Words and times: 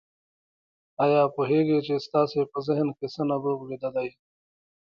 آيا 1.03 1.21
پوهېږئ 1.35 1.79
چې 1.87 2.03
ستاسې 2.05 2.41
په 2.51 2.57
ذهن 2.67 2.87
کې 2.97 3.05
څه 3.13 3.21
نبوغ 3.29 3.59
ويده 3.63 3.89
دی؟ 3.95 4.09